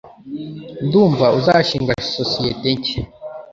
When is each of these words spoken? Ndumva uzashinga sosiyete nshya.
Ndumva 0.85 1.25
uzashinga 1.39 1.93
sosiyete 2.15 2.69
nshya. 2.77 3.01